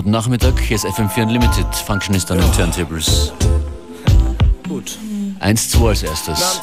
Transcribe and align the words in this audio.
guten 0.00 0.12
Nachmittag. 0.12 0.58
Hier 0.58 0.76
ist 0.76 0.86
FM4 0.86 1.24
Unlimited, 1.24 1.74
Functionist 1.74 2.30
an 2.30 2.38
den 2.38 2.50
Turntables. 2.54 3.34
Gut. 5.40 5.48
1-2 5.48 5.88
als 5.88 6.02
erstes. 6.02 6.60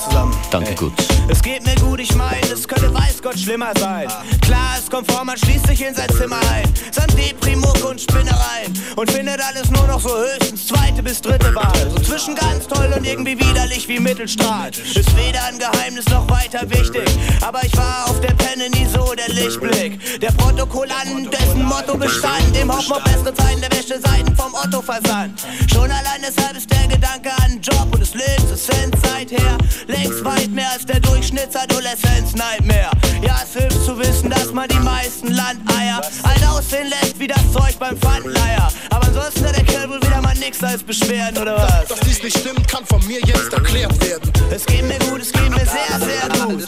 Danke, 0.51 0.75
gut. 0.75 0.93
Es 1.29 1.41
geht 1.41 1.65
mir 1.65 1.75
gut, 1.75 1.99
ich 1.99 2.13
mein, 2.15 2.41
es 2.53 2.67
könnte 2.67 2.93
weiß 2.93 3.21
Gott 3.21 3.37
schlimmer 3.39 3.71
sein. 3.79 4.07
Klar, 4.41 4.75
es 4.77 4.89
kommt 4.89 5.11
vor, 5.11 5.25
man 5.25 5.37
schließt 5.37 5.67
sich 5.67 5.85
in 5.85 5.95
sein 5.95 6.09
Zimmer 6.09 6.39
ein. 6.53 6.71
Samt 6.91 7.17
Deprimuck 7.17 7.83
und 7.89 7.99
Spinnereien. 7.99 8.73
Und 8.95 9.11
findet 9.11 9.41
alles 9.41 9.69
nur 9.71 9.85
noch 9.87 9.99
so 9.99 10.09
höchstens 10.09 10.67
zweite 10.67 11.01
bis 11.01 11.21
dritte 11.21 11.53
Wahl. 11.55 11.91
So 11.95 12.01
zwischen 12.01 12.35
ganz 12.35 12.67
toll 12.67 12.93
und 12.95 13.03
irgendwie 13.05 13.37
widerlich 13.39 13.87
wie 13.87 13.99
Mittelstrahl. 13.99 14.69
Ist 14.69 15.17
weder 15.17 15.43
ein 15.45 15.57
Geheimnis 15.57 16.05
noch 16.09 16.29
weiter 16.29 16.69
wichtig. 16.69 17.07
Aber 17.41 17.63
ich 17.63 17.75
war 17.77 18.05
auf 18.07 18.19
der 18.21 18.33
Penne 18.33 18.69
nie 18.69 18.85
so 18.85 19.13
der 19.13 19.29
Lichtblick. 19.33 20.19
Der 20.19 20.31
Protokollant, 20.31 21.33
dessen 21.33 21.63
Motto 21.63 21.97
bestand. 21.97 22.55
Im 22.59 22.71
Hoffen 22.71 22.93
auf 22.93 23.03
bessere 23.03 23.33
Zeiten 23.33 23.61
der 23.61 23.71
Wäscheseiten 23.71 24.35
vom 24.35 24.53
Otto 24.53 24.81
versandt. 24.81 25.41
Schon 25.71 25.89
allein 25.91 26.21
deshalb 26.21 26.55
ist 26.55 26.69
der 26.71 26.87
Gedanke 26.87 27.31
an 27.43 27.59
Job 27.61 27.87
und 27.91 27.99
des 27.99 28.13
Lebens 28.13 28.66
ist 28.69 28.93
seither 29.03 29.57
längst 29.87 30.23
weit 30.23 30.49
mehr 30.51 30.69
als 30.71 30.85
der 30.85 30.99
Durchschnittsadoleszenz-Nightmare. 30.99 32.91
Ja, 33.21 33.39
es 33.43 33.53
hilft 33.59 33.83
zu 33.85 33.97
wissen, 33.97 34.29
dass 34.29 34.51
man 34.51 34.67
die 34.67 34.79
meisten 34.79 35.31
Landeier 35.31 36.01
alt 36.23 36.47
aussehen 36.47 36.87
lässt 36.89 37.19
wie 37.19 37.27
das 37.27 37.41
Zeug 37.51 37.77
beim 37.79 37.97
Pfandleier. 37.97 38.69
Aber 38.89 39.07
ansonsten 39.07 39.45
hat 39.45 39.55
der 39.55 39.63
Kerl 39.63 39.89
wohl 39.89 40.01
wieder 40.01 40.21
mal 40.21 40.35
nix 40.35 40.63
als 40.63 40.83
Beschwerden, 40.83 41.37
oder 41.41 41.57
was? 41.57 41.87
Dass 41.87 41.99
dies 42.01 42.21
nicht 42.23 42.37
stimmt, 42.37 42.67
kann 42.67 42.85
von 42.85 43.05
mir 43.07 43.19
jetzt 43.25 43.51
erklärt 43.53 43.99
werden. 44.01 44.31
Es 44.51 44.65
geht 44.65 44.83
mir 44.83 44.99
gut, 44.99 45.21
es 45.21 45.31
geht 45.31 45.49
mir 45.49 45.65
sehr, 45.65 45.99
sehr 45.99 46.45
gut. 46.45 46.65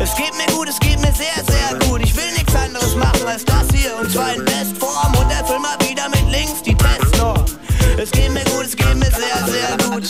Es 0.00 0.14
geht 0.14 0.34
mir 0.36 0.46
gut, 0.54 0.68
es 0.68 0.78
geht 0.80 1.00
mir 1.00 1.12
sehr, 1.12 1.44
sehr 1.46 1.78
gut. 1.88 2.02
Ich 2.02 2.14
will 2.16 2.32
nichts 2.36 2.54
anderes 2.54 2.94
machen 2.94 3.26
als 3.26 3.44
das 3.44 3.66
hier 3.72 3.96
und 4.00 4.10
zwar 4.10 4.34
in 4.34 4.44
Bestform 4.44 5.14
und 5.16 5.30
erfüll 5.30 5.58
mal 5.58 5.76
wieder 5.88 6.08
mit 6.08 6.30
links 6.30 6.62
die 6.62 6.74
Testnorm. 6.74 7.44
Es 8.00 8.12
geht 8.12 8.32
mir 8.32 8.44
gut, 8.44 8.64
es 8.64 8.76
geht 8.76 8.94
mir 8.94 9.10
sehr, 9.10 9.44
sehr 9.48 9.90
gut. 9.90 10.04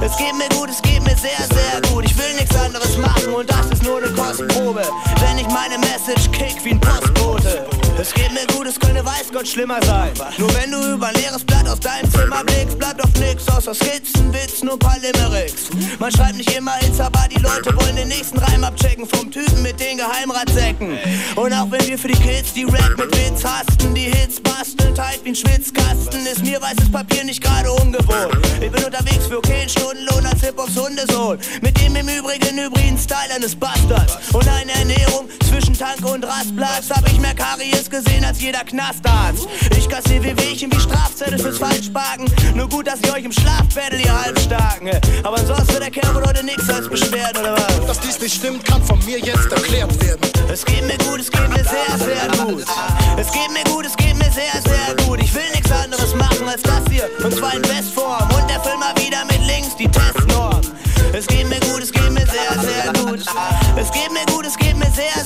Es 0.00 0.16
geht 0.16 0.34
mir 0.34 0.48
gut, 0.58 0.70
es 0.70 0.80
geht 0.80 1.02
mir 1.02 1.14
sehr, 1.16 1.36
sehr 1.52 1.82
gut. 1.90 2.06
Ich 2.06 2.16
will 2.16 2.34
nichts 2.34 2.56
anderes 2.56 2.96
machen 2.96 3.34
und 3.34 3.50
das 3.50 3.66
ist 3.66 3.82
nur 3.82 3.98
eine 3.98 4.08
Kostprobe. 4.12 4.82
Wenn 5.20 5.38
ich 5.38 5.48
meine 5.48 5.76
Message 5.78 6.30
kick 6.32 6.64
wie 6.64 6.70
ein 6.70 6.80
Postbote. 6.80 7.66
Es 7.98 8.12
geht 8.12 8.30
mir 8.32 8.46
gut, 8.54 8.66
es 8.66 8.78
könnte 8.78 9.04
weiß 9.04 9.32
Gott 9.32 9.48
schlimmer 9.48 9.78
sein. 9.84 10.10
Nur 10.38 10.52
wenn 10.54 10.70
du 10.70 10.94
über 10.94 11.10
leeres 11.12 11.42
Blatt 11.44 11.66
aus 11.66 11.80
deinem 11.80 12.10
Zimmer 12.10 12.44
blickst, 12.44 12.78
bleibt 12.78 13.00
doch 13.00 13.08
nix 13.20 13.48
außer 13.48 13.74
Skizzen, 13.74 14.32
Witzen 14.32 14.68
und 14.68 14.78
paar 14.78 14.98
Limericks. 14.98 15.70
Man 15.98 16.12
schreibt 16.12 16.36
nicht 16.36 16.54
immer 16.54 16.72
Hits, 16.74 17.00
aber 17.00 17.26
die 17.30 17.40
Leute 17.40 17.74
wollen 17.74 17.96
den 17.96 18.08
nächsten 18.08 18.38
Reim 18.38 18.64
abchecken 18.64 19.06
vom 19.06 19.30
Typen 19.30 19.62
mit 19.62 19.80
den 19.80 19.96
Geheimratsäcken. 19.96 20.98
Und 21.36 21.52
auch 21.52 21.70
wenn 21.70 21.86
wir 21.86 21.98
für 21.98 22.08
die 22.08 22.18
Kids 22.18 22.52
die 22.52 22.64
Rap 22.64 22.96
mit 22.98 23.16
Witz 23.16 23.42
hasten, 23.44 23.94
die 23.94 24.10
Hits 24.10 24.40
basteln, 24.40 24.94
tight 24.94 25.20
wie 25.24 25.30
ein 25.30 25.34
Schwitzkasten, 25.34 26.26
ist 26.26 26.44
mir 26.44 26.60
weißes 26.60 26.92
Papier 26.92 27.24
nicht 27.24 27.42
gerade 27.42 27.72
ungewohnt. 27.72 28.36
Ich 28.60 28.70
bin 28.70 28.84
unterwegs 28.84 29.26
für 29.26 29.38
okayen 29.38 29.68
Stundenlohn 29.68 30.26
als 30.26 30.42
Hip-Hops 30.42 30.76
Hundesohn. 30.76 31.38
Mit 31.62 31.80
dem 31.80 31.96
im 31.96 32.08
Übrigen 32.08 32.58
hybriden 32.58 32.98
Style 32.98 33.34
eines 33.34 33.54
Bastards. 33.54 34.18
Und 34.32 34.46
eine 34.48 34.72
Ernährung 34.72 35.28
zwischen 35.48 35.76
Tank 35.76 36.04
und 36.04 36.24
Rastplatz. 36.24 36.90
Hab 36.90 37.06
ich 37.08 37.18
mehr 37.20 37.34
Karies 37.34 37.85
gesehen 37.90 38.24
als 38.24 38.40
jeder 38.40 38.64
Knastarzt. 38.64 39.46
Ich 39.76 39.88
kassier 39.88 40.22
wie 40.22 40.36
Wehchen 40.38 40.72
wie 40.72 40.80
Strafzettel 40.80 41.38
fürs 41.38 41.58
Falschparken. 41.58 42.26
Nur 42.54 42.68
gut, 42.68 42.86
dass 42.86 43.00
ich 43.00 43.12
euch 43.12 43.24
im 43.24 43.32
Schlaf 43.32 43.64
battle, 43.74 43.98
ihr 44.00 44.24
Halbstarken. 44.24 44.90
Aber 45.22 45.38
ansonsten 45.38 45.68
wird 45.68 45.82
der 45.82 45.90
Kerl 45.90 46.14
wohl 46.14 46.24
heute 46.26 46.44
nix 46.44 46.68
als 46.68 46.88
Beschwerden, 46.88 47.40
oder 47.40 47.52
was? 47.54 47.86
Dass 47.86 48.00
dies 48.00 48.20
nicht 48.20 48.34
stimmt, 48.34 48.64
kann 48.64 48.82
von 48.82 48.98
mir 49.04 49.18
jetzt 49.18 49.50
erklärt 49.52 50.00
werden. 50.02 50.20
Es 50.52 50.64
geht 50.64 50.86
mir 50.86 50.98
gut, 50.98 51.20
es 51.20 51.30
geht 51.30 51.48
mir 51.48 51.64
sehr, 51.64 51.98
sehr 51.98 52.44
gut. 52.44 52.64
Es 53.16 53.32
geht 53.32 53.50
mir 53.52 53.64
gut, 53.72 53.86
es 53.86 53.96
geht 53.96 54.16
mir 54.16 54.30
sehr, 54.30 54.62
sehr 54.62 55.04
gut. 55.04 55.22
Ich 55.22 55.34
will 55.34 55.50
nichts 55.54 55.70
anderes 55.70 56.14
machen 56.14 56.48
als 56.48 56.62
das 56.62 56.82
hier. 56.90 57.08
Und 57.24 57.34
zwar 57.34 57.54
in 57.54 57.62
Bestform. 57.62 58.28
Und 58.34 58.50
erfüll 58.50 58.76
mal 58.78 58.94
wieder 58.96 59.24
mit 59.24 59.46
links 59.46 59.76
die 59.76 59.88
Testnorm. 59.88 60.60
Es 61.12 61.26
geht 61.26 61.48
mir 61.48 61.60
gut, 61.60 61.82
es 61.82 61.92
geht 61.92 62.10
mir 62.10 62.26
sehr, 62.26 62.60
sehr 62.60 62.92
gut. 62.92 63.20
Es 63.76 63.90
geht 63.90 64.12
mir 64.12 64.26
gut, 64.26 64.46
es 64.46 64.56
geht 64.56 64.76
mir 64.76 64.90
sehr, 64.90 65.12
sehr 65.14 65.24
gut. 65.24 65.25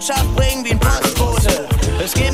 Botschaft 0.00 0.34
bringe 0.34 0.64
wie 0.64 0.70
ein 0.70 0.78
Postbote. 0.78 1.68
Es 2.02 2.14
geht 2.14 2.32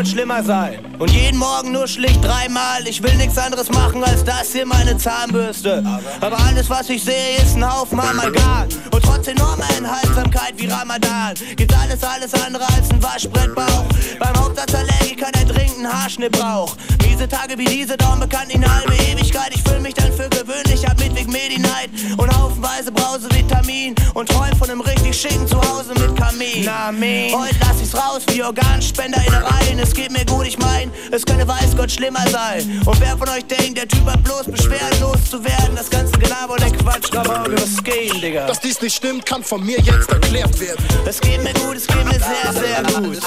Gott 0.00 0.08
schlimmer 0.08 0.42
sein. 0.42 0.78
Und 0.98 1.10
jeden 1.10 1.36
Morgen 1.36 1.72
nur 1.72 1.86
schlicht 1.86 2.24
dreimal. 2.24 2.88
Ich 2.88 3.02
will 3.02 3.14
nichts 3.16 3.36
anderes 3.36 3.68
machen 3.68 4.02
als 4.02 4.24
das 4.24 4.50
hier, 4.50 4.64
meine 4.64 4.96
Zahnbürste. 4.96 5.84
Aber 6.22 6.38
alles, 6.38 6.70
was 6.70 6.88
ich 6.88 7.04
sehe, 7.04 7.36
ist 7.36 7.54
ein 7.54 7.70
Haufen 7.70 8.00
Amalgam. 8.00 8.66
Und 8.92 9.04
trotz 9.04 9.28
enormer 9.28 9.68
Enthaltsamkeit 9.76 10.54
wie 10.56 10.68
Ramadan 10.68 11.34
gibt 11.54 11.74
alles, 11.76 12.02
alles 12.02 12.32
andere 12.32 12.64
als 12.74 12.90
ein 12.90 13.02
Waschbrettbauch. 13.02 13.84
Beim 14.18 14.34
Hauptsatzallergiker, 14.42 15.32
der 15.32 15.44
dringend 15.44 15.84
einen 15.84 15.92
Haarschnitt 15.92 16.32
braucht. 16.32 16.78
Miese 17.02 17.28
Tage 17.28 17.58
wie 17.58 17.66
diese 17.66 17.98
dauern 17.98 18.20
bekannt 18.20 18.54
in 18.54 18.64
halbe 18.64 18.94
Ewigkeit. 18.94 19.50
Ich 19.54 19.62
fühl 19.62 19.80
mich 19.80 19.92
dann 19.92 20.14
für 20.14 20.30
gewöhnlich 20.30 20.88
ab 20.88 20.98
Midwig 20.98 21.28
Medi-Night 21.28 21.90
und 22.16 22.38
haufenweise 22.38 22.90
Brausevitamin 22.90 23.94
und 24.14 24.30
träum 24.30 24.56
von 24.56 24.70
einem 24.70 24.80
richtig 24.80 25.14
schicken 25.20 25.46
Zuhause 25.46 25.92
mit 25.92 26.16
Kamin. 26.16 26.66
Heute 26.66 27.56
lass 27.60 27.82
ich's 27.82 27.94
raus 27.94 28.22
wie 28.32 28.42
Organspender 28.42 29.22
in 29.26 29.34
Reihen. 29.34 29.70
Es 29.90 29.96
geht 29.96 30.12
mir 30.12 30.24
gut, 30.24 30.46
ich 30.46 30.56
mein, 30.56 30.88
es 31.10 31.26
könnte 31.26 31.48
weiß 31.48 31.76
Gott 31.76 31.90
schlimmer 31.90 32.24
sein. 32.30 32.80
Und 32.86 33.00
wer 33.00 33.18
von 33.18 33.28
euch 33.28 33.44
denkt, 33.44 33.76
der 33.76 33.88
Typ 33.88 34.06
hat 34.06 34.22
bloß 34.22 34.44
Beschwerden 34.44 35.00
loszuwerden, 35.00 35.74
das 35.74 35.90
ganze 35.90 36.16
Gelaber 36.16 36.52
und 36.52 36.60
der 36.60 36.70
Quatsch, 36.70 37.12
aber 37.12 37.44
was 37.50 37.82
gehen, 37.82 38.20
Digga. 38.20 38.46
Dass 38.46 38.60
dies 38.60 38.80
nicht 38.80 38.94
stimmt, 38.94 39.26
kann 39.26 39.42
von 39.42 39.66
mir 39.66 39.80
jetzt 39.80 40.08
erklärt 40.08 40.60
werden. 40.60 40.78
Es 41.04 41.20
geht 41.20 41.42
mir 41.42 41.52
gut, 41.54 41.76
es 41.76 41.88
geht 41.88 42.04
mir 42.04 42.20
sehr, 42.20 42.52
sehr 42.52 43.00
gut. 43.02 43.18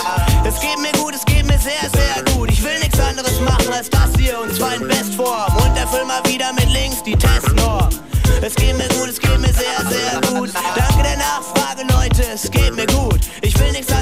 Es 0.48 0.60
geht 0.62 0.80
mir 0.80 0.94
gut, 0.94 1.14
es 1.14 1.26
geht 1.26 1.46
mir 1.46 1.60
sehr, 1.60 1.90
sehr 1.92 2.34
gut. 2.34 2.50
Ich 2.50 2.64
will 2.64 2.80
nichts 2.80 2.98
anderes 2.98 3.42
machen 3.42 3.74
als 3.74 3.90
das 3.90 4.12
hier 4.18 4.40
und 4.40 4.56
zwar 4.56 4.74
in 4.76 4.88
Bestform. 4.88 5.54
Und 5.58 5.78
erfüll 5.78 6.06
mal 6.06 6.22
wieder 6.32 6.54
mit 6.54 6.70
links 6.72 7.04
die 7.04 7.18
Testnorm. 7.18 7.90
Es 8.42 8.56
geht 8.56 8.78
mir 8.78 8.88
gut, 8.88 9.10
es 9.10 9.20
geht 9.20 9.38
mir 9.38 9.54
sehr, 9.54 9.86
sehr 9.90 10.22
gut. 10.32 10.50
Danke 10.78 11.04
der 11.04 11.18
Nachfrage, 11.18 11.84
Leute, 11.92 12.24
es 12.34 12.50
geht 12.50 12.74
mir 12.74 12.88
gut. 12.88 13.20
Ich 13.42 13.60
will 13.60 13.72
nichts 13.74 13.93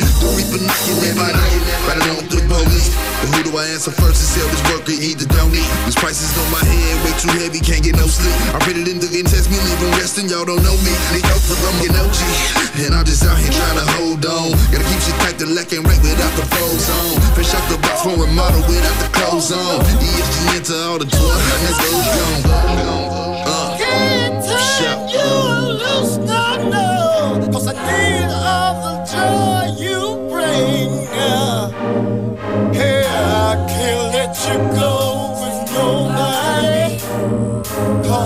you 0.00 0.08
to 0.08 0.12
chop 0.16 0.16
it. 0.16 0.20
The 0.20 0.28
reaper 0.36 0.60
knocking 0.64 0.96
everybody, 1.04 1.36
right 1.84 1.98
along 2.00 2.16
with 2.24 2.30
the 2.32 2.40
police. 2.48 2.88
But 3.20 3.28
who 3.36 3.40
do 3.44 3.52
I 3.58 3.68
answer 3.68 3.92
first 3.92 4.16
to 4.20 4.26
sell 4.26 4.48
this 4.48 4.62
worker? 4.72 4.96
Either 4.96 5.28
don't 5.36 5.52
eat. 5.52 5.68
price 6.00 6.24
is 6.24 6.32
on 6.40 6.48
my 6.48 6.64
head, 6.64 6.94
way 7.04 7.12
too 7.20 7.32
heavy, 7.36 7.60
can't 7.60 7.84
get 7.84 7.96
no 7.96 8.08
sleep. 8.08 8.32
I 8.56 8.58
read 8.64 8.80
it 8.80 8.88
in 8.88 8.98
the 8.98 9.08
and 9.12 9.28
test 9.28 9.52
me, 9.52 9.60
leaving 9.60 9.92
resting, 10.00 10.28
y'all 10.32 10.48
don't 10.48 10.62
know 10.64 10.76
me. 10.80 10.92
They 11.12 11.20
know 11.28 11.36
for 11.44 11.56
I'm 11.60 11.76
an 11.84 11.96
OG. 12.00 12.18
And 12.80 12.94
I'm 12.96 13.04
just 13.04 13.24
out 13.28 13.36
here 13.36 13.52
trying 13.52 13.76
to 13.76 13.86
hold 14.00 14.24
on. 14.24 14.56
Gotta 14.72 14.86
keep 14.88 15.00
shit 15.04 15.16
tight, 15.20 15.36
the 15.36 15.46
lack 15.52 15.72
and 15.76 15.84
right 15.84 16.00
without 16.00 16.32
the 16.36 16.46
foes 16.48 16.88
on. 16.88 17.20
Fresh 17.36 17.52
out 17.52 17.64
the 17.68 17.76
box 17.84 18.00
from 18.00 18.16
a 18.24 18.28
model 18.32 18.64
without 18.64 18.96
the 19.04 19.08
clothes 19.12 19.52
on. 19.52 19.84
ESG 20.00 20.36
into 20.56 20.74
all 20.88 20.96
the 20.96 21.04
12 21.04 21.20
hundreds, 21.20 21.78
those 21.84 22.08
gone. 22.16 22.42
Uh, 23.44 23.76
shout. 24.80 25.10
You 25.12 25.28
lose 25.76 26.16
no, 26.18 26.56
no, 26.72 27.48
'cause 27.52 27.66
I 27.68 27.74
need 27.74 28.49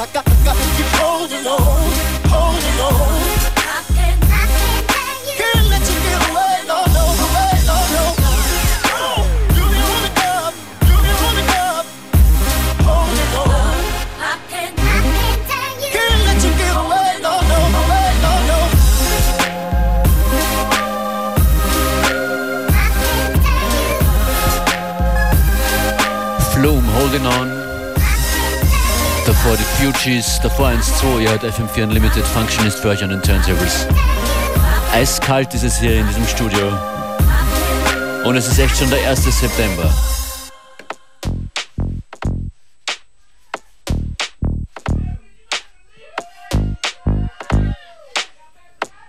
I 0.00 0.06
got, 0.12 0.24
got 0.44 0.54
to 0.54 0.62
keep 0.78 0.86
holding 0.94 1.44
on, 1.44 1.58
holding 2.30 2.78
on. 2.86 3.18
I 3.58 3.82
can't 3.98 4.22
make 4.30 5.26
you 5.26 5.50
let 5.66 5.82
you 5.90 5.98
get 6.06 6.22
away, 6.30 6.62
no, 6.70 6.86
no, 6.94 7.02
away, 7.18 7.58
no, 7.66 7.74
no. 7.90 8.06
You 9.58 9.66
be 9.66 9.74
holding 9.82 10.14
up, 10.22 10.54
you 10.86 10.94
be 11.02 11.10
holding 11.18 11.50
up, 11.50 11.82
holding 12.86 13.34
on. 13.42 13.74
I 14.22 14.38
can't, 14.46 14.78
I 14.78 15.02
can't, 15.02 15.42
can't 15.90 16.22
let 16.30 16.38
you 16.46 16.54
get 16.54 16.78
away, 16.78 17.18
no, 17.18 17.42
no, 17.50 17.58
away, 17.82 18.06
no, 18.22 18.32
no. 18.46 18.58
Flume, 26.54 26.86
Holding 26.86 27.26
On. 27.26 27.57
Davor 29.48 29.64
die 29.64 29.82
Fugees, 29.82 30.40
davor 30.42 30.68
1-2, 30.68 31.20
ihr 31.22 31.30
hört 31.30 31.42
FM4 31.42 31.84
Unlimited, 31.84 32.22
Functionist 32.22 32.80
für 32.80 32.90
euch 32.90 33.02
an 33.02 33.08
den 33.08 33.22
Turntables. 33.22 33.86
Eiskalt 34.92 35.54
ist 35.54 35.62
es 35.62 35.80
hier 35.80 36.00
in 36.00 36.06
diesem 36.06 36.26
Studio. 36.26 36.70
Und 38.26 38.36
es 38.36 38.46
ist 38.46 38.58
echt 38.58 38.76
schon 38.76 38.90
der 38.90 39.08
1. 39.08 39.24
September. 39.24 39.90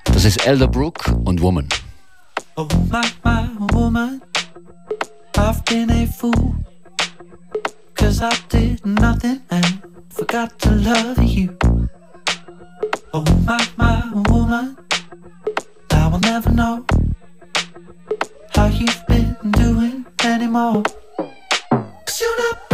Das 0.06 0.24
ist 0.24 0.48
Elderbrook 0.48 1.18
und 1.26 1.42
Woman. 1.42 1.68
Oh 2.56 2.66
my, 2.90 3.02
my 3.26 3.74
woman, 3.74 4.22
I've 5.36 5.62
been 5.66 5.92
a 5.92 6.06
fool. 6.06 6.56
Cause 7.94 8.22
I 8.22 8.30
did 8.50 8.86
nothing 8.86 9.42
and 9.50 9.89
forgot 10.10 10.58
to 10.60 10.72
love 10.72 11.24
you. 11.24 11.58
Oh 13.14 13.26
my, 13.46 13.68
my 13.78 14.24
woman, 14.30 14.78
I 15.92 16.08
will 16.08 16.20
never 16.20 16.52
know 16.52 16.86
how 18.56 18.68
you've 18.68 19.04
been 19.08 19.36
doing 19.52 20.06
anymore. 20.24 20.84
Cause 21.18 22.22
you're 22.22 22.38
not 22.40 22.69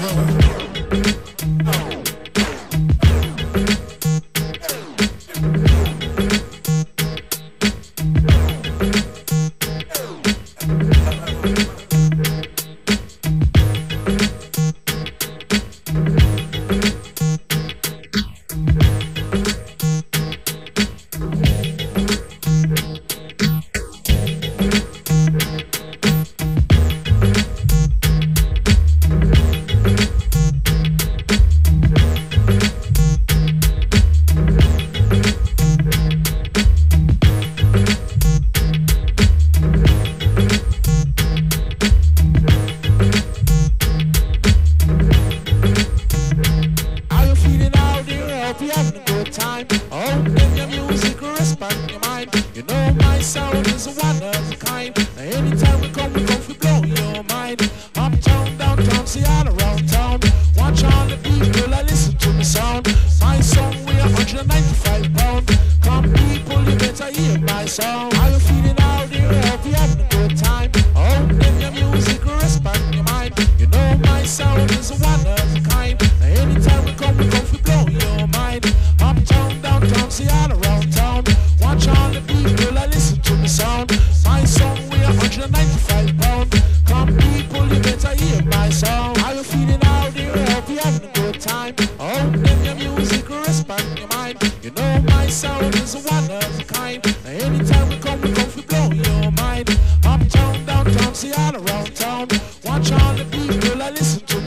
Bravo. 0.00 0.24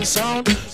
sound 0.03 0.72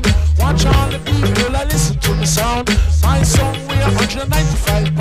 sound. 0.00 0.14
Watch 0.38 0.66
all 0.66 0.90
the 0.90 0.98
people 0.98 1.56
I 1.56 1.64
listen 1.64 1.98
to 1.98 2.14
the 2.14 2.26
sound. 2.26 2.68
My 3.02 3.22
song, 3.22 3.54
we 3.68 3.74
are 3.76 3.92
195 3.94 4.93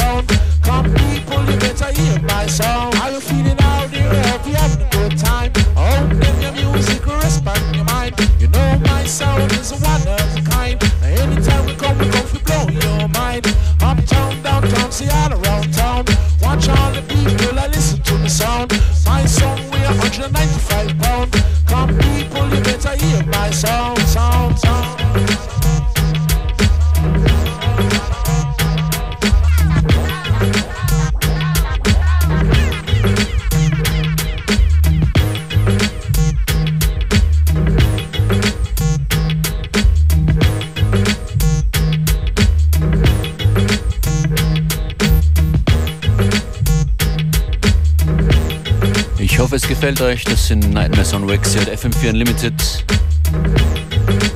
gefällt 49.94 50.02
euch. 50.02 50.24
Das 50.24 50.48
sind 50.48 50.74
Nightmares 50.74 51.14
on 51.14 51.28
Wax 51.28 51.54
hier 51.54 51.62
FM4 51.62 52.10
Unlimited. 52.10 52.54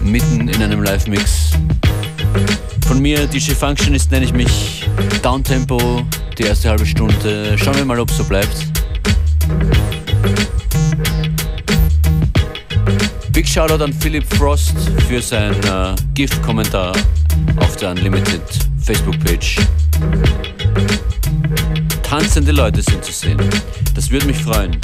Mitten 0.01 0.47
in 0.47 0.61
einem 0.61 0.83
Live-Mix. 0.83 1.51
Von 2.87 3.01
mir, 3.01 3.25
DJ 3.27 3.51
Functionist, 3.51 4.11
nenne 4.11 4.25
ich 4.25 4.33
mich 4.33 4.85
Downtempo. 5.21 6.03
Die 6.37 6.43
erste 6.43 6.69
halbe 6.69 6.85
Stunde. 6.85 7.57
Schauen 7.57 7.75
wir 7.75 7.85
mal, 7.85 7.99
ob 7.99 8.09
es 8.09 8.17
so 8.17 8.23
bleibt. 8.23 8.67
Big 13.31 13.47
Shoutout 13.47 13.83
an 13.83 13.93
Philipp 13.93 14.25
Frost 14.35 14.75
für 15.07 15.21
seinen 15.21 15.63
äh, 15.63 15.95
Gift-Kommentar 16.13 16.93
auf 17.57 17.75
der 17.77 17.91
Unlimited 17.91 18.41
Facebook-Page. 18.81 19.57
Tanzende 22.03 22.51
Leute 22.51 22.81
sind 22.81 23.03
zu 23.03 23.11
sehen. 23.11 23.39
Das 23.95 24.09
würde 24.11 24.27
mich 24.27 24.37
freuen. 24.37 24.77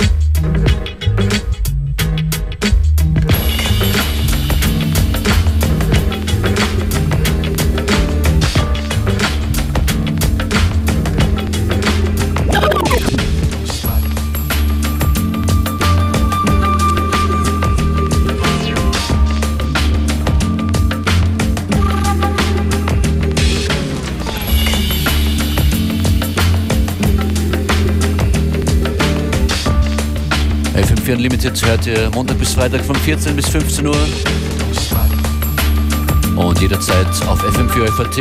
FM4 31.13 31.17
Unlimited 31.17 31.65
hört 31.65 31.85
ihr 31.85 32.09
Montag 32.11 32.39
bis 32.39 32.53
Freitag 32.53 32.83
von 32.83 32.95
14 32.95 33.35
bis 33.35 33.47
15 33.49 33.85
Uhr. 33.85 33.95
Und 36.35 36.59
jederzeit 36.59 37.07
auf 37.27 37.39
FM4 37.43 37.87
FAT 37.91 38.17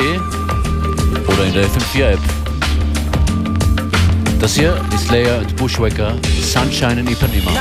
oder 1.27 1.45
in 1.45 1.55
der 1.55 1.65
FM4 1.67 2.13
App. 2.13 2.19
Das 4.41 4.55
hier 4.55 4.79
ist 4.95 5.11
Leia 5.11 5.39
und 5.39 5.57
Bushwacker, 5.57 6.15
Sunshine 6.43 7.01
in 7.01 7.09
Ipanema. 7.09 7.53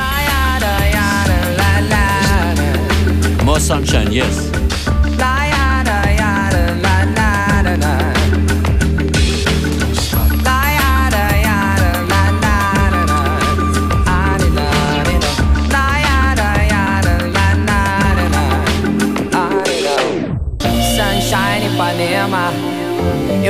More 3.46 3.60
sunshine, 3.60 4.12
yes. 4.12 4.51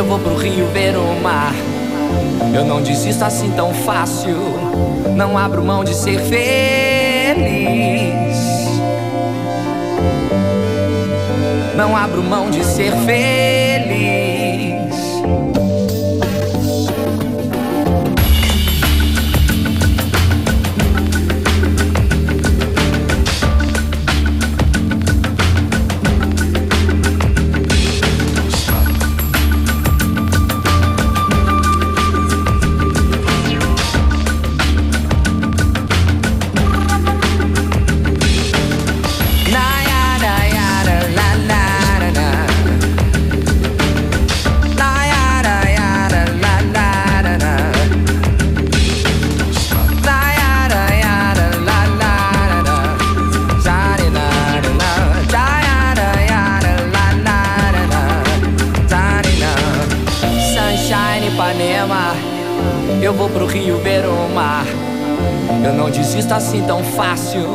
Eu 0.01 0.05
vou 0.05 0.17
pro 0.17 0.35
Rio 0.35 0.65
ver 0.73 0.97
o 0.97 1.21
mar. 1.21 1.53
Eu 2.55 2.65
não 2.65 2.81
desisto 2.81 3.23
assim 3.23 3.51
tão 3.51 3.71
fácil, 3.71 4.35
não 5.15 5.37
abro 5.37 5.63
mão 5.63 5.83
de 5.83 5.93
ser 5.93 6.19
feliz. 6.21 6.41
Não 11.75 11.95
abro 11.95 12.23
mão 12.23 12.49
de 12.49 12.63
ser 12.65 12.91
feliz. 13.05 14.10
Eu 63.11 63.17
vou 63.17 63.29
pro 63.29 63.45
Rio 63.45 63.77
ver 63.79 64.05
o 64.05 64.33
mar. 64.33 64.65
Eu 65.65 65.73
não 65.73 65.89
desisto 65.89 66.33
assim 66.33 66.63
tão 66.63 66.81
fácil. 66.81 67.45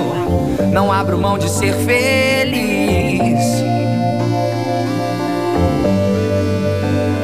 Não 0.71 0.93
abro 0.93 1.17
mão 1.17 1.39
de 1.39 1.49
ser 1.49 1.73
feliz. 1.73 3.41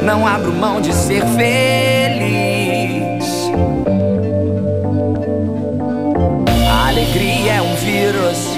Não 0.02 0.26
abro 0.26 0.50
mão 0.50 0.80
de 0.80 0.94
ser 0.94 1.22
feliz. 1.26 3.22
A 6.70 6.88
alegria 6.88 7.52
é 7.52 7.60
um 7.60 7.74
vírus. 7.74 8.48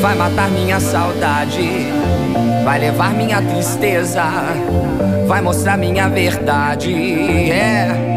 Vai 0.00 0.14
matar 0.14 0.48
minha 0.50 0.78
saudade. 0.78 1.68
Vai 2.64 2.78
levar 2.78 3.12
minha 3.12 3.42
tristeza. 3.42 4.22
Vai 5.26 5.40
mostrar 5.40 5.76
minha 5.76 6.08
verdade. 6.08 6.94
É. 7.50 8.13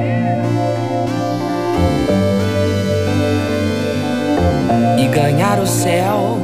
ganhar 5.17 5.59
o 5.59 5.65
céu 5.65 6.37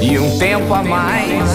e 0.00 0.16
um 0.16 0.38
tempo 0.38 0.72
a 0.72 0.80
mais. 0.80 1.50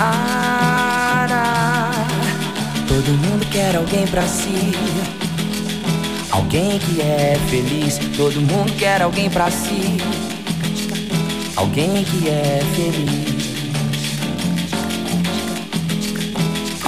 Ara, 0.00 1.90
todo 2.88 3.12
mundo 3.12 3.46
quer 3.50 3.76
alguém 3.76 4.06
pra 4.06 4.22
si. 4.22 4.72
Alguém 6.30 6.78
que 6.78 7.02
é 7.02 7.36
feliz, 7.50 7.98
todo 8.16 8.40
mundo 8.40 8.72
quer 8.78 9.02
alguém 9.02 9.28
pra 9.28 9.50
si. 9.50 9.98
Alguém 11.54 12.04
que 12.04 12.26
é 12.26 12.62
feliz. 12.74 13.37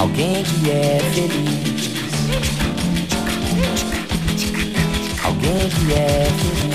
Alguém 0.01 0.43
que 0.43 0.71
é 0.71 0.99
feliz. 1.13 1.91
Alguém 5.23 5.69
que 5.69 5.93
é 5.93 6.25
feliz. 6.25 6.70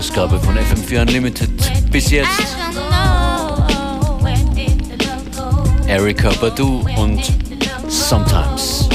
Ausgabe 0.00 0.40
von 0.40 0.56
FM4 0.56 1.02
Unlimited. 1.02 1.50
Bis 1.90 2.10
jetzt 2.10 2.56
Erika 5.86 6.30
Badu 6.40 6.86
und 6.96 7.20
Sometimes. 7.86 8.89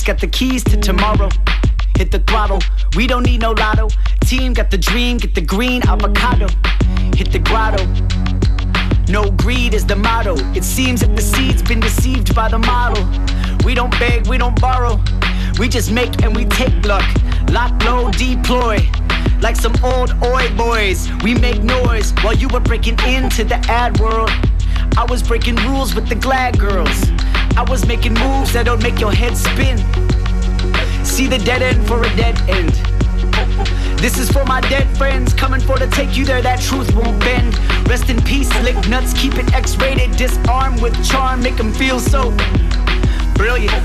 Breeze, 0.00 0.06
got 0.06 0.20
the 0.20 0.26
keys 0.26 0.64
to 0.64 0.76
tomorrow. 0.76 1.28
Hit 1.96 2.10
the 2.10 2.20
throttle, 2.20 2.60
we 2.96 3.06
don't 3.06 3.24
need 3.24 3.40
no 3.42 3.52
lotto. 3.52 3.88
Team 4.24 4.52
got 4.54 4.70
the 4.70 4.78
dream, 4.78 5.18
get 5.18 5.34
the 5.34 5.40
green 5.40 5.82
avocado. 5.86 6.46
Hit 7.16 7.32
the 7.32 7.38
grotto. 7.38 7.84
No 9.08 9.30
greed 9.32 9.74
is 9.74 9.84
the 9.84 9.96
motto. 9.96 10.36
It 10.54 10.64
seems 10.64 11.00
that 11.00 11.14
the 11.16 11.22
seed's 11.22 11.62
been 11.62 11.80
deceived 11.80 12.34
by 12.34 12.48
the 12.48 12.58
model. 12.58 13.04
We 13.64 13.74
don't 13.74 13.90
beg, 13.98 14.26
we 14.28 14.38
don't 14.38 14.58
borrow. 14.60 14.98
We 15.58 15.68
just 15.68 15.90
make 15.90 16.22
and 16.22 16.34
we 16.34 16.44
take 16.46 16.84
luck. 16.86 17.04
Lock 17.50 17.72
low, 17.84 18.10
deploy. 18.10 18.78
Like 19.40 19.56
some 19.56 19.74
old 19.82 20.12
oi 20.22 20.48
boys, 20.56 21.08
we 21.22 21.34
make 21.34 21.62
noise 21.62 22.12
while 22.22 22.34
you 22.34 22.48
were 22.48 22.60
breaking 22.60 22.98
into 23.00 23.44
the 23.44 23.58
ad 23.68 23.98
world. 24.00 24.30
I 24.96 25.04
was 25.08 25.22
breaking 25.22 25.56
rules 25.56 25.94
with 25.94 26.08
the 26.08 26.14
glad 26.14 26.58
girls. 26.58 27.09
I 27.60 27.62
was 27.64 27.86
making 27.86 28.14
moves 28.14 28.54
that'll 28.54 28.78
make 28.78 28.98
your 28.98 29.12
head 29.12 29.36
spin. 29.36 29.76
See 31.04 31.26
the 31.26 31.36
dead 31.36 31.60
end 31.60 31.86
for 31.86 32.02
a 32.02 32.16
dead 32.16 32.40
end. 32.48 32.72
This 34.00 34.18
is 34.18 34.30
for 34.30 34.46
my 34.46 34.62
dead 34.62 34.88
friends 34.96 35.34
coming 35.34 35.60
for 35.60 35.76
to 35.76 35.86
take 35.88 36.16
you 36.16 36.24
there. 36.24 36.40
That 36.40 36.58
truth 36.62 36.90
won't 36.94 37.20
bend. 37.20 37.58
Rest 37.86 38.08
in 38.08 38.22
peace, 38.22 38.48
lick 38.62 38.88
nuts, 38.88 39.12
keep 39.12 39.34
it 39.34 39.52
X-rated. 39.52 40.16
Disarm 40.16 40.80
with 40.80 40.96
charm, 41.06 41.42
make 41.42 41.58
them 41.58 41.70
feel 41.74 42.00
so 42.00 42.34
brilliant. 43.34 43.76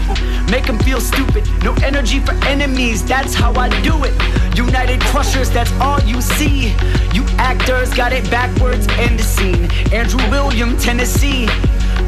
Make 0.50 0.68
them 0.68 0.80
feel 0.80 1.02
stupid. 1.02 1.44
No 1.62 1.74
energy 1.84 2.22
for 2.22 2.34
enemies, 2.46 3.04
that's 3.04 3.34
how 3.34 3.54
I 3.56 3.68
do 3.82 4.06
it. 4.06 4.14
United 4.58 5.02
crushers, 5.02 5.50
that's 5.50 5.74
all 5.82 6.00
you 6.04 6.22
see. 6.22 6.68
You 7.12 7.26
actors 7.40 7.94
got 7.94 8.14
it 8.14 8.24
backwards, 8.32 8.88
end 8.92 9.20
the 9.20 9.24
scene. 9.24 9.70
Andrew 9.92 10.24
William, 10.30 10.78
Tennessee. 10.78 11.50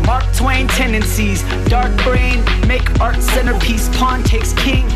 Mark 0.08 0.24
Twain 0.34 0.70
tendencies. 0.70 1.44
Dark 1.68 1.92
brain, 2.06 2.42
make 2.66 3.02
art 3.02 3.22
centerpiece. 3.22 3.90
Pawn 3.98 4.24
takes 4.24 4.54
king. 4.54 4.88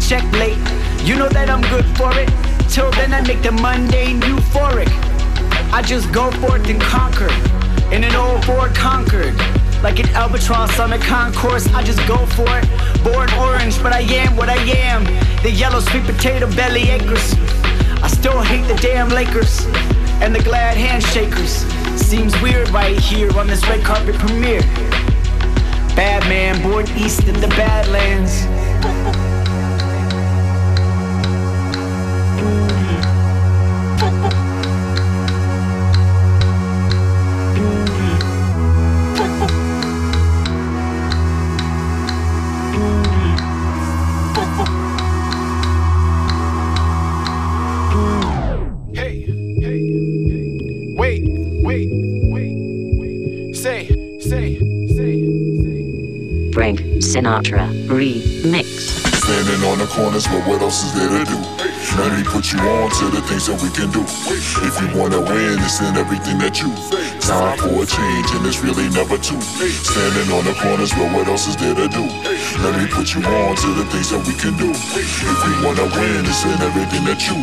Check 0.00 0.22
late. 0.34 0.56
You 1.02 1.16
know 1.16 1.28
that 1.28 1.50
I'm 1.50 1.62
good 1.62 1.84
for 1.98 2.16
it. 2.16 2.30
Till 2.70 2.88
then, 2.92 3.12
I 3.12 3.20
make 3.22 3.42
the 3.42 3.50
mundane 3.50 4.20
euphoric. 4.20 4.86
I 5.72 5.82
just 5.82 6.12
go 6.12 6.30
forth 6.38 6.68
and 6.68 6.80
conquer. 6.80 7.32
In 7.92 8.04
an 8.04 8.14
old 8.14 8.44
Ford 8.44 8.72
Concord. 8.76 9.34
Like 9.82 9.98
an 9.98 10.08
albatross 10.10 10.78
on 10.78 10.92
a 10.92 10.98
concourse, 11.00 11.66
I 11.74 11.82
just 11.82 11.98
go 12.06 12.24
for 12.38 12.46
it. 12.56 12.64
Born 13.02 13.28
orange, 13.34 13.82
but 13.82 13.92
I 13.92 14.02
am 14.22 14.36
what 14.36 14.48
I 14.48 14.62
am. 14.86 15.04
The 15.42 15.50
yellow 15.50 15.80
sweet 15.80 16.04
potato 16.04 16.48
belly 16.54 16.90
acres. 16.90 17.34
I 18.04 18.06
still 18.06 18.40
hate 18.40 18.68
the 18.68 18.76
damn 18.80 19.08
Lakers 19.08 19.66
and 20.22 20.32
the 20.32 20.42
glad 20.44 20.76
handshakers. 20.76 21.73
Seems 22.04 22.40
weird 22.42 22.68
right 22.68 22.96
here 22.96 23.36
on 23.36 23.46
this 23.46 23.66
red 23.66 23.82
carpet 23.82 24.14
premiere. 24.16 24.60
Bad 25.96 26.22
man 26.28 26.62
born 26.62 26.86
east 26.96 27.24
in 27.24 27.40
the 27.40 27.48
Badlands. 27.48 28.44
Sinatra 57.14 57.70
Remix. 57.86 58.66
Standing 59.22 59.62
on 59.70 59.78
the 59.78 59.86
corners, 59.86 60.26
but 60.26 60.42
what 60.48 60.60
else 60.60 60.82
is 60.82 60.92
there 60.98 61.06
to 61.06 61.24
do? 61.24 61.38
Let 61.94 62.10
me 62.18 62.24
put 62.26 62.50
you 62.50 62.58
on 62.58 62.90
to 62.90 63.04
the 63.14 63.22
things 63.22 63.46
that 63.46 63.54
we 63.62 63.70
can 63.70 63.86
do. 63.94 64.02
If 64.66 64.74
you 64.82 64.90
wanna 64.98 65.22
win, 65.22 65.62
it's 65.62 65.78
in 65.78 65.94
everything 65.94 66.42
that 66.42 66.58
you. 66.58 66.74
Time 67.22 67.56
for 67.62 67.70
a 67.70 67.86
change, 67.86 68.28
and 68.34 68.42
it's 68.44 68.58
really 68.66 68.90
never 68.90 69.14
two. 69.16 69.38
Standing 69.38 70.34
on 70.34 70.42
the 70.42 70.58
corners, 70.58 70.90
but 70.90 71.06
what 71.14 71.28
else 71.28 71.46
is 71.46 71.54
there 71.54 71.78
to 71.78 71.86
do? 71.86 72.02
Let 72.62 72.78
me 72.78 72.86
put 72.86 73.12
you 73.12 73.20
on 73.26 73.56
to 73.56 73.68
the 73.74 73.84
things 73.90 74.10
that 74.10 74.22
we 74.22 74.34
can 74.38 74.54
do. 74.56 74.70
If 74.70 75.38
we 75.42 75.52
wanna 75.66 75.90
win, 75.98 76.22
it's 76.24 76.46
in 76.46 76.54
everything 76.62 77.04
that 77.10 77.20
you. 77.26 77.36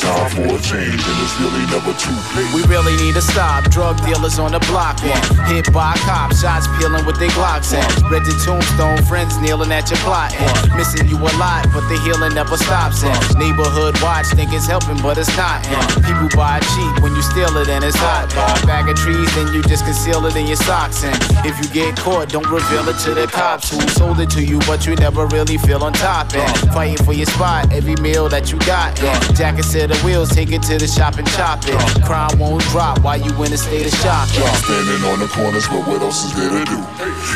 Time 0.00 0.30
for 0.32 0.48
a 0.48 0.58
change, 0.64 1.02
and 1.04 1.16
it's 1.20 1.36
really 1.38 1.64
never 1.68 1.92
two. 1.94 2.16
We 2.56 2.64
really 2.66 2.96
need 2.96 3.14
to 3.14 3.22
stop. 3.22 3.68
Drug 3.70 3.96
dealers 4.04 4.38
on 4.38 4.52
the 4.52 4.60
block, 4.70 5.00
yeah. 5.02 5.20
Hit 5.46 5.72
by 5.72 5.94
cops, 6.04 6.40
shots 6.42 6.66
peeling 6.78 7.04
with 7.06 7.18
their 7.18 7.30
Glocks, 7.34 7.74
and 7.74 7.86
rented 8.10 8.38
tombstone, 8.44 9.02
friends 9.06 9.38
kneeling 9.38 9.72
at 9.72 9.90
your 9.90 9.98
plot, 10.06 10.34
and 10.36 10.74
missing 10.76 11.08
you 11.08 11.16
a 11.16 11.32
lot, 11.40 11.66
but 11.72 11.82
the 11.88 11.96
healing 12.04 12.34
never 12.34 12.56
stops, 12.56 13.02
and 13.02 13.16
neighborhood 13.38 13.96
watch 14.02 14.26
think 14.34 14.52
it's 14.52 14.66
helping, 14.66 15.00
but 15.00 15.16
it's 15.16 15.34
not, 15.36 15.66
and 15.66 16.04
people 16.04 16.28
buy 16.36 16.60
cheap 16.60 17.02
when 17.02 17.14
you 17.16 17.22
steal 17.22 17.56
it 17.56 17.68
and 17.68 17.82
it's 17.82 17.96
hot. 17.96 18.28
Buy 18.34 18.54
a 18.54 18.66
bag 18.66 18.88
of 18.88 18.96
trees, 18.96 19.32
then 19.34 19.52
you 19.54 19.62
just 19.62 19.84
conceal 19.84 20.26
it 20.26 20.36
in 20.36 20.46
your 20.46 20.60
socks, 20.60 21.02
and 21.02 21.16
if 21.46 21.56
you 21.58 21.66
get 21.72 21.96
caught, 21.96 22.28
don't 22.28 22.46
reveal 22.46 22.86
it 22.88 22.98
to 23.08 23.14
the 23.14 23.26
cops 23.26 23.70
who 23.70 23.80
sold 23.88 24.20
it 24.20 24.28
to 24.30 24.42
you, 24.43 24.43
but 24.66 24.86
you 24.86 24.94
never 24.96 25.26
really 25.26 25.56
feel 25.56 25.82
on 25.82 25.92
top, 25.92 26.32
and 26.34 26.68
uh. 26.68 26.72
fighting 26.72 27.02
for 27.04 27.12
your 27.12 27.26
spot, 27.26 27.72
every 27.72 27.96
meal 27.96 28.28
that 28.28 28.52
you 28.52 28.58
got, 28.60 28.98
and 29.00 29.08
uh. 29.08 29.32
jacket 29.32 29.64
set 29.64 29.90
of 29.90 30.02
wheels, 30.04 30.30
take 30.30 30.52
it 30.52 30.62
to 30.62 30.76
the 30.78 30.86
shop 30.86 31.16
and 31.16 31.26
chop 31.32 31.64
it. 31.64 31.74
Uh. 31.74 32.06
Crime 32.06 32.38
won't 32.38 32.62
drop 32.68 33.00
while 33.00 33.16
you 33.16 33.30
in 33.42 33.52
a 33.52 33.56
state 33.56 33.86
of 33.86 33.94
shock. 34.00 34.28
yeah. 34.36 34.52
Standing 34.60 35.02
on 35.08 35.18
the 35.20 35.28
corners, 35.28 35.66
but 35.68 35.86
what 35.88 36.02
else 36.02 36.24
is 36.24 36.34
there 36.36 36.50
to 36.50 36.64
do? 36.64 36.78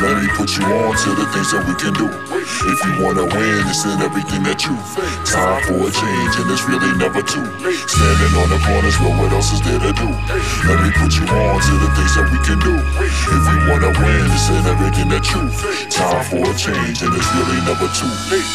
Let 0.05 0.23
me 0.23 0.29
put 0.37 0.53
you 0.57 0.65
on 0.65 0.95
to 0.95 1.11
the 1.17 1.27
things 1.33 1.51
that 1.53 1.65
we 1.65 1.75
can 1.81 1.95
do. 1.97 2.07
If 2.39 2.79
you 2.85 2.93
wanna 3.05 3.25
win, 3.25 3.67
it's 3.67 3.85
in 3.85 3.99
everything 4.01 4.43
that 4.45 4.61
you. 4.65 4.75
Time 5.25 5.61
for 5.65 5.89
a 5.89 5.91
change, 5.91 6.33
and 6.39 6.47
it's 6.53 6.65
really 6.69 6.93
never 7.01 7.23
too. 7.23 7.45
Standing 7.89 8.33
on 8.39 8.49
the 8.53 8.61
corners, 8.63 8.97
but 9.01 9.13
what 9.17 9.33
else 9.33 9.53
is 9.53 9.63
there 9.65 9.81
to 9.81 9.93
do? 9.97 10.09
Let 10.69 10.79
me 10.85 10.91
put 10.93 11.13
you 11.17 11.27
on 11.27 11.57
to 11.57 11.73
the 11.83 11.91
things 11.97 12.13
that 12.15 12.27
we 12.31 12.39
can 12.45 12.59
do. 12.61 12.75
If 12.77 13.43
you 13.49 13.59
wanna 13.71 13.93
win, 13.97 14.25
it's 14.31 14.49
in 14.53 14.65
everything 14.67 15.09
that 15.11 15.25
you. 15.33 15.43
Time 15.91 16.25
for 16.25 16.43
a 16.47 16.55
change, 16.55 16.98
and 17.03 17.15
it's 17.15 17.31
really 17.35 17.61
never 17.63 17.87
two. 17.95 18.11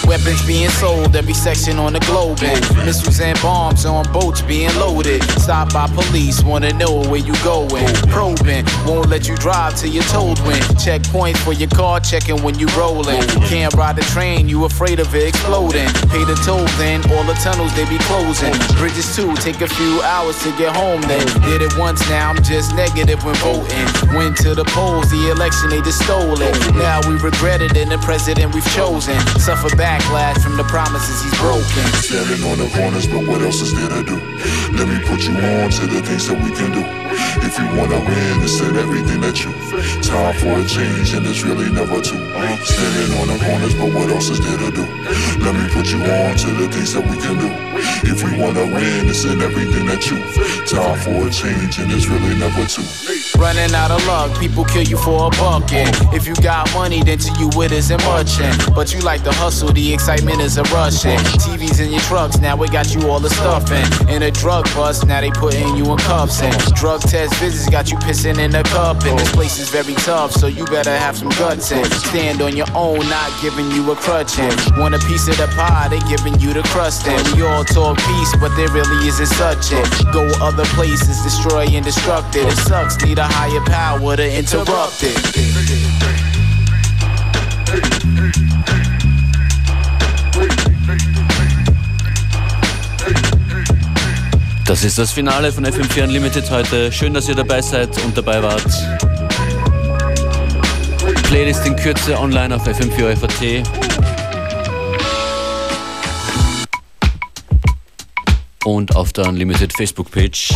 Weapons 0.08 0.46
being 0.46 0.70
sold 0.70 1.16
every 1.16 1.34
section 1.34 1.80
on 1.80 1.94
the 1.94 2.00
globe. 2.02 2.40
And 2.44 2.60
missiles 2.86 3.20
and 3.20 3.40
bombs 3.42 3.86
on 3.86 4.04
boats 4.12 4.42
being 4.42 4.74
loaded. 4.76 5.24
Stopped 5.40 5.74
by 5.74 5.88
police, 5.88 6.44
wanna 6.44 6.74
know 6.74 7.04
where 7.08 7.24
you 7.24 7.34
going. 7.44 7.88
Probing, 8.12 8.66
won't 8.86 9.10
let 9.10 9.28
you 9.28 9.36
drive 9.38 9.78
till 9.78 9.92
you're 9.92 10.04
told 10.12 10.40
when. 10.46 10.62
Checkpoints 10.76 11.38
for 11.38 11.54
your 11.54 11.70
car, 11.70 12.00
checking 12.00 12.42
when 12.44 12.58
you 12.60 12.68
rolling. 12.78 13.22
Can't 13.48 13.74
ride 13.76 13.96
the 13.96 14.06
train, 14.12 14.50
you 14.50 14.66
afraid 14.66 15.00
of 15.00 15.14
it 15.16 15.28
exploding. 15.30 15.88
Pay 16.12 16.24
the 16.26 16.36
toll 16.44 16.66
then, 16.78 17.00
all 17.12 17.24
the 17.24 17.38
tunnels 17.46 17.74
they 17.76 17.88
be 17.88 17.98
closing. 18.10 18.54
Bridges 18.78 19.16
too, 19.16 19.34
take 19.36 19.62
a 19.62 19.68
few 19.68 20.02
hours 20.02 20.42
to 20.44 20.52
get 20.58 20.76
home 20.76 21.02
then. 21.04 21.26
Did 21.44 21.62
it 21.62 21.78
once 21.78 22.02
now, 22.10 22.32
I'm 22.32 22.44
just 22.44 22.76
negative 22.76 23.24
when 23.24 23.36
voting. 23.36 23.88
Went 24.16 24.36
to 24.38 24.54
the 24.56 24.66
polls, 24.66 25.10
the 25.12 25.32
election 25.32 25.70
they 25.70 25.82
just 25.82 26.04
stole 26.04 26.42
it. 26.42 26.54
Now 26.76 27.00
we 27.08 27.16
regret 27.16 27.62
it 27.62 27.78
and 27.78 27.92
the 27.92 27.98
president 28.00 28.33
we've 28.54 28.66
chosen. 28.74 29.20
Suffer 29.38 29.70
backlash 29.76 30.42
from 30.42 30.58
the 30.58 30.64
promises 30.64 31.24
he's 31.24 31.38
broken. 31.40 31.86
Standing 32.02 32.44
on 32.50 32.58
the 32.58 32.70
corners, 32.74 33.08
but 33.08 33.26
what 33.28 33.42
else 33.42 33.62
is 33.62 33.74
there 33.74 33.90
to 33.90 34.04
do? 34.04 34.18
Let 34.74 34.88
me 34.88 34.98
put 35.06 35.22
you 35.28 35.38
on 35.38 35.70
to 35.70 35.88
the 35.88 36.02
things 36.02 36.28
that 36.28 36.38
we 36.42 36.50
can 36.56 36.72
do. 36.72 36.84
If 37.46 37.60
you 37.60 37.66
wanna 37.78 38.00
win, 38.00 38.42
it's 38.42 38.60
in 38.60 38.76
everything 38.76 39.22
that 39.22 39.38
you. 39.44 39.54
Time 40.02 40.34
for 40.42 40.60
a 40.60 40.66
change, 40.66 41.14
and 41.14 41.26
it's 41.28 41.44
really 41.44 41.70
never 41.70 42.02
two. 42.02 42.18
Standing 42.66 43.12
on 43.22 43.28
the 43.28 43.38
corners, 43.46 43.76
but 43.76 43.94
what 43.94 44.10
else 44.10 44.30
is 44.30 44.40
there 44.42 44.58
to 44.58 44.72
do? 44.72 44.86
Let 45.46 45.54
me 45.54 45.70
put 45.70 45.86
you 45.92 46.02
on 46.02 46.36
to 46.38 46.50
the 46.58 46.68
things 46.74 46.94
that 46.94 47.06
we 47.06 47.18
can 47.22 47.38
do. 47.38 47.50
If 48.10 48.24
we 48.24 48.32
wanna 48.42 48.66
win, 48.66 49.10
it's 49.10 49.26
in 49.26 49.42
everything 49.42 49.86
that 49.88 50.10
you. 50.10 50.18
Time 50.66 50.98
for 51.06 51.28
a 51.28 51.30
change, 51.30 51.78
and 51.80 51.92
it's 51.92 52.08
really 52.08 52.34
never 52.38 52.66
two. 52.66 52.86
Running 53.38 53.74
out 53.76 53.92
of 53.92 54.06
luck, 54.08 54.40
people 54.40 54.64
kill 54.66 54.84
you 54.84 54.98
for 54.98 55.28
a 55.28 55.30
buck. 55.38 55.72
And 55.74 55.94
if 56.14 56.26
you 56.28 56.36
got 56.36 56.72
money, 56.74 57.04
then 57.04 57.18
to 57.20 57.32
you 57.40 57.50
it 57.62 57.72
isn't 57.72 58.02
much. 58.06 58.23
And, 58.40 58.76
but 58.76 58.94
you 58.94 59.02
like 59.02 59.24
the 59.24 59.34
hustle, 59.34 59.70
the 59.70 59.94
excitement 59.94 60.40
is 60.42 60.58
a 60.58 60.64
rush. 60.64 61.04
TVs 61.04 61.84
in 61.84 61.92
your 61.92 62.02
trucks, 62.02 62.40
now 62.40 62.56
we 62.56 62.68
got 62.70 62.94
you 62.96 63.10
all 63.10 63.20
the 63.20 63.30
stuff. 63.30 63.70
And 63.72 64.10
in 64.10 64.24
a 64.24 64.32
drug 64.32 64.66
bust, 64.76 65.06
now 65.06 65.22
they 65.22 65.32
putting 65.32 65.76
you 65.76 65.92
in 65.92 65.98
cuffs. 65.98 66.42
And 66.42 66.56
drug 66.76 67.02
test 67.02 67.36
visits 67.36 67.70
got 67.70 67.92
you 67.92 67.98
pissing 67.98 68.40
in 68.40 68.56
a 68.56 68.64
cup. 68.64 69.04
And 69.04 69.20
this 69.20 69.32
place 69.32 69.60
is 69.60 69.70
very 69.70 69.94
tough, 69.96 70.32
so 70.32 70.48
you 70.48 70.66
better 70.66 70.96
have 70.96 71.18
some 71.18 71.30
guts. 71.30 71.72
And 71.72 71.86
stand 71.86 72.42
on 72.42 72.56
your 72.56 72.68
own, 72.74 73.00
not 73.10 73.32
giving 73.42 73.70
you 73.72 73.92
a 73.92 73.96
crutch. 73.96 74.40
And 74.40 74.54
want 74.78 74.96
a 74.96 75.00
piece 75.00 75.28
of 75.28 75.38
the 75.38 75.48
pie, 75.48 75.88
they 75.90 76.00
giving 76.08 76.40
you 76.40 76.54
the 76.54 76.64
crust. 76.64 77.08
And 77.08 77.22
we 77.36 77.44
all 77.44 77.64
talk 77.64 77.98
peace, 77.98 78.34
but 78.40 78.56
there 78.56 78.70
really 78.70 79.08
isn't 79.08 79.28
such. 79.28 79.74
And 79.74 80.14
go 80.14 80.24
other 80.42 80.66
places, 80.78 81.22
destroy 81.24 81.66
and 81.68 81.86
destruct 81.86 82.36
it. 82.36 82.48
It 82.48 82.58
sucks, 82.58 83.04
need 83.04 83.20
a 83.20 83.28
higher 83.28 83.62
power 83.66 84.16
to 84.16 84.38
interrupt 84.38 85.04
it. 85.04 86.23
Das 94.84 94.92
ist 94.92 95.00
das 95.00 95.12
Finale 95.14 95.50
von 95.50 95.66
FM4 95.66 96.04
Unlimited 96.04 96.52
heute. 96.52 96.92
Schön, 96.92 97.14
dass 97.14 97.30
ihr 97.30 97.36
dabei 97.36 97.62
seid 97.62 97.98
und 98.04 98.18
dabei 98.18 98.44
wart. 98.44 98.68
Playlist 101.24 101.66
in 101.66 101.78
Kürze 101.78 102.20
online 102.20 102.54
auf 102.54 102.68
FM4FAT. 102.68 103.64
Und 108.66 108.94
auf 108.94 109.14
der 109.14 109.30
Unlimited 109.30 109.72
Facebook-Page. 109.72 110.54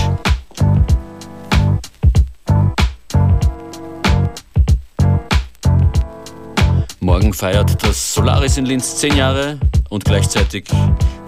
Morgen 6.99 7.33
feiert 7.33 7.81
das 7.81 8.13
Solaris 8.13 8.57
in 8.57 8.65
Linz 8.65 8.97
10 8.97 9.15
Jahre 9.15 9.57
und 9.87 10.03
gleichzeitig 10.03 10.65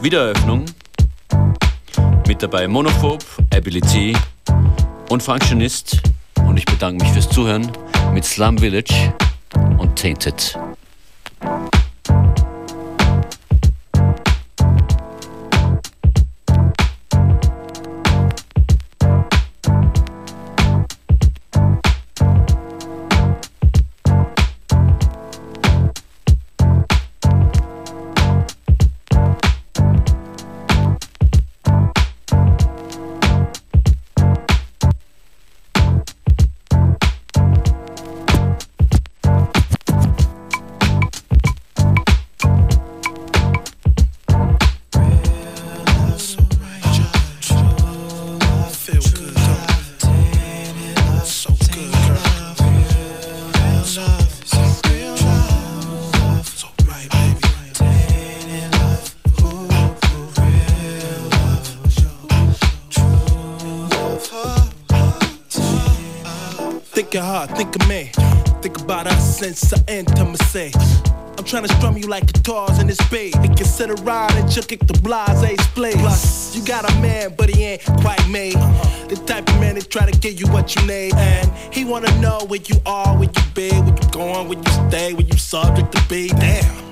Wiedereröffnung. 0.02 0.66
Mit 2.30 2.44
dabei 2.44 2.68
Monophobe, 2.68 3.26
Ability 3.56 4.16
und 5.10 5.24
Functionist. 5.24 6.00
Und 6.48 6.58
ich 6.58 6.66
bedanke 6.66 7.04
mich 7.04 7.12
fürs 7.12 7.28
Zuhören 7.28 7.72
mit 8.14 8.24
Slum 8.24 8.56
Village 8.56 9.16
und 9.80 9.96
Tainted. 9.96 10.56
Her, 67.40 67.56
think 67.56 67.76
of 67.76 67.88
me. 67.88 68.12
Think 68.62 68.80
about 68.82 69.08
us 69.08 69.40
since 69.40 69.72
our 69.74 69.80
intimacy. 69.88 70.72
I'm 71.38 71.46
trying 71.46 71.64
to 71.64 71.74
strum 71.76 71.98
you 71.98 72.08
like 72.08 72.26
guitars 72.32 72.80
in 72.80 72.88
this 72.88 73.00
beat. 73.10 73.36
And 73.36 73.56
consider 73.56 73.94
riding, 74.04 74.44
and 74.44 74.68
kick 74.68 74.80
the 74.80 75.00
blase 75.02 75.62
split. 75.62 75.96
Plus, 75.96 76.56
you 76.56 76.66
got 76.66 76.90
a 76.90 76.94
man, 77.02 77.34
but 77.38 77.50
he 77.50 77.64
ain't 77.64 77.86
quite 78.02 78.28
me. 78.28 78.54
Uh-huh. 78.56 79.08
The 79.08 79.16
type 79.16 79.48
of 79.48 79.60
man 79.60 79.76
that 79.76 79.90
try 79.90 80.10
to 80.10 80.20
give 80.20 80.40
you 80.40 80.48
what 80.48 80.76
you 80.76 80.86
need. 80.86 81.16
And 81.16 81.50
he 81.74 81.86
wanna 81.86 82.12
know 82.20 82.40
where 82.48 82.62
you 82.62 82.76
are, 82.86 83.16
where 83.18 83.30
you 83.30 83.44
be, 83.54 83.70
where 83.70 83.88
you 83.88 84.10
going, 84.12 84.50
where 84.50 84.58
you 84.58 84.90
stay, 84.90 85.14
where 85.14 85.26
you 85.26 85.38
subject 85.38 85.92
to 85.94 86.04
be. 86.10 86.30
Damn. 86.30 86.89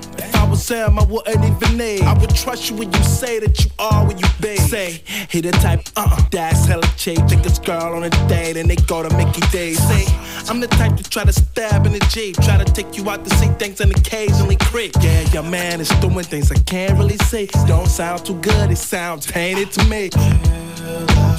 If 0.60 0.72
I 0.72 1.04
wouldn't 1.04 1.44
even 1.44 1.78
need. 1.78 2.02
I 2.02 2.12
would 2.18 2.34
trust 2.34 2.68
you 2.68 2.76
when 2.76 2.92
you 2.92 3.02
say 3.02 3.38
that 3.38 3.64
you 3.64 3.70
are 3.78 4.04
where 4.04 4.16
you 4.16 4.26
be. 4.40 4.56
Say, 4.56 5.02
he 5.30 5.40
the 5.40 5.52
type, 5.52 5.80
uh-uh, 5.96 6.28
that's 6.30 6.66
hella 6.66 6.86
cheap. 6.96 7.24
Take 7.26 7.40
his 7.40 7.58
girl 7.58 7.94
on 7.94 8.02
a 8.02 8.10
date 8.28 8.56
and 8.56 8.68
they 8.68 8.76
go 8.76 9.02
to 9.02 9.16
Mickey 9.16 9.40
D's. 9.52 9.78
Say, 9.78 10.04
I'm 10.48 10.60
the 10.60 10.66
type 10.66 10.96
to 10.96 11.04
try 11.04 11.24
to 11.24 11.32
stab 11.32 11.86
in 11.86 11.92
the 11.92 12.00
Jeep. 12.10 12.36
Try 12.42 12.62
to 12.62 12.70
take 12.70 12.98
you 12.98 13.08
out 13.08 13.24
to 13.24 13.30
see 13.36 13.48
things 13.58 13.80
and 13.80 13.96
occasionally 13.96 14.56
creep. 14.56 14.92
Yeah, 15.00 15.22
your 15.32 15.44
man 15.44 15.80
is 15.80 15.88
doing 16.00 16.24
things 16.24 16.50
I 16.52 16.56
can't 16.56 16.98
really 16.98 17.16
see. 17.18 17.46
Don't 17.66 17.86
sound 17.86 18.26
too 18.26 18.38
good, 18.40 18.70
it 18.70 18.76
sounds 18.76 19.26
tainted 19.26 19.70
to 19.72 19.84
me. 19.84 20.10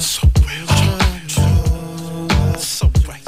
So 0.00 0.28
real, 0.46 0.66
so 2.58 2.90
right. 3.06 3.19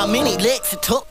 How 0.00 0.06
many 0.06 0.34
licks 0.38 0.72
it 0.72 0.82
took. 0.82 1.06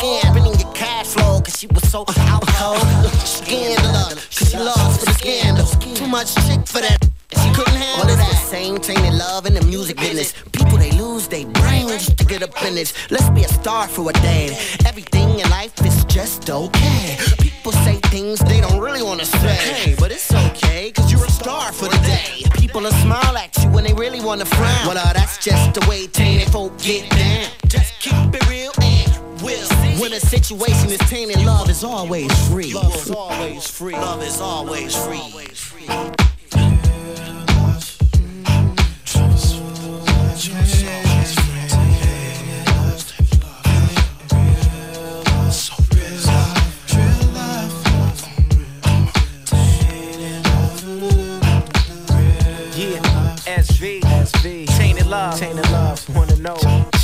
Gambling 0.00 0.58
your 0.60 0.70
cash 0.74 1.06
flow, 1.06 1.40
cause 1.40 1.58
she 1.58 1.66
was 1.68 1.88
so 1.90 2.04
out 2.30 2.46
cold. 2.48 2.78
Scandalous, 3.24 4.14
cause 4.36 4.50
she 4.50 4.56
for 4.58 5.04
the 5.06 5.14
scandal. 5.18 5.66
Too 5.94 6.06
much 6.06 6.34
chick 6.46 6.60
for 6.66 6.82
that. 6.82 6.98
She 7.40 7.48
couldn't 7.54 7.74
handle 7.74 8.06
well, 8.06 8.16
that. 8.16 8.28
the 8.28 8.36
same 8.36 8.76
thing 8.76 9.02
in 9.06 9.16
love 9.16 9.46
and 9.46 9.56
the 9.56 9.64
music 9.64 9.96
business. 9.96 10.34
People, 10.52 10.76
they 10.76 10.90
lose 10.90 11.26
their 11.26 11.46
brains 11.46 12.04
just 12.04 12.18
to 12.18 12.24
get 12.26 12.42
up 12.42 12.52
in 12.66 12.74
this. 12.74 12.92
Let's 13.10 13.30
be 13.30 13.44
a 13.44 13.48
star 13.48 13.88
for 13.88 14.10
a 14.10 14.12
day. 14.12 14.54
Everything 14.84 15.40
in 15.40 15.48
life 15.48 15.72
is 15.82 16.04
just 16.04 16.50
okay. 16.50 17.16
People 17.38 17.72
say 17.72 17.96
things 18.12 18.40
they 18.40 18.60
don't 18.60 18.78
really 18.78 19.02
wanna 19.02 19.24
say. 19.24 19.94
But 19.98 20.12
it's 20.12 20.30
okay, 20.48 20.92
cause 20.92 21.10
you're 21.10 21.24
a 21.24 21.30
star 21.30 21.72
for 21.72 21.86
the 21.88 21.98
day. 22.04 22.44
People 22.74 22.90
will 22.90 23.02
smile 23.02 23.36
at 23.36 23.56
you 23.62 23.68
when 23.68 23.84
they 23.84 23.92
really 23.94 24.20
wanna 24.20 24.44
frown. 24.44 24.88
Well, 24.88 24.98
uh, 24.98 25.12
that's 25.12 25.38
just 25.38 25.74
the 25.74 25.88
way 25.88 26.08
tainted 26.08 26.50
folk 26.50 26.76
get 26.78 27.08
down. 27.08 27.48
Just 27.68 28.00
keep 28.00 28.34
it 28.34 28.50
real 28.50 28.72
and 28.82 29.40
will. 29.42 29.68
When 30.00 30.12
a 30.12 30.18
situation 30.18 30.90
is 30.90 30.98
tainted, 31.08 31.40
love 31.44 31.70
is 31.70 31.84
always 31.84 32.32
free. 32.48 32.74
Love 32.74 32.96
is 32.96 33.12
always 33.12 33.70
free. 33.70 33.92
Love 33.92 34.24
is 34.24 34.40
always 34.40 34.96
free. 34.96 36.33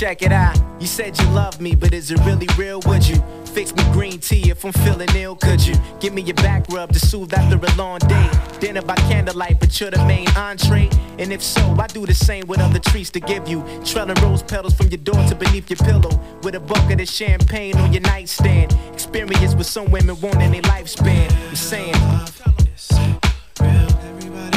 Check 0.01 0.23
it 0.23 0.33
out. 0.33 0.59
You 0.81 0.87
said 0.87 1.21
you 1.21 1.29
love 1.29 1.61
me, 1.61 1.75
but 1.75 1.93
is 1.93 2.11
it 2.11 2.19
really 2.21 2.47
real? 2.57 2.81
Would 2.87 3.07
you 3.07 3.23
fix 3.45 3.75
me 3.75 3.83
green 3.93 4.19
tea 4.19 4.51
if 4.51 4.65
I'm 4.65 4.73
feeling 4.73 5.11
ill? 5.15 5.37
Could 5.37 5.61
you 5.61 5.75
give 6.01 6.15
me 6.15 6.23
your 6.23 6.37
back 6.37 6.67
rub 6.71 6.91
to 6.95 6.99
soothe 6.99 7.35
after 7.35 7.59
a 7.59 7.77
long 7.77 7.99
day? 7.99 8.31
Dinner 8.61 8.81
by 8.81 8.95
candlelight, 8.95 9.61
but 9.61 9.79
you're 9.79 9.91
the 9.91 10.03
main 10.07 10.27
entree. 10.39 10.89
And 11.19 11.31
if 11.35 11.43
so, 11.43 11.61
I 11.79 11.87
do 11.87 12.07
the 12.07 12.15
same 12.15 12.47
with 12.47 12.61
other 12.61 12.79
treats 12.79 13.11
to 13.11 13.21
give 13.21 13.47
you. 13.47 13.63
Trailing 13.85 14.17
rose 14.23 14.43
petals 14.43 14.73
from 14.73 14.89
your 14.89 15.03
door 15.03 15.23
to 15.29 15.35
beneath 15.35 15.69
your 15.69 15.77
pillow, 15.77 16.19
with 16.43 16.55
a 16.55 16.61
bucket 16.61 16.99
of 16.99 17.07
champagne 17.07 17.77
on 17.77 17.93
your 17.93 18.01
nightstand. 18.01 18.75
Experience 18.95 19.55
with 19.55 19.67
some 19.67 19.91
women 19.91 20.19
wanting 20.23 20.55
a 20.55 20.63
lifespan. 20.63 21.31
I'm 21.51 21.57
saying. 21.57 21.95